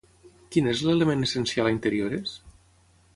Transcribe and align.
Quin 0.55 0.69
és 0.71 0.79
l'element 0.87 1.21
essencial 1.27 1.69
a 1.69 1.73
Interiores? 1.75 2.33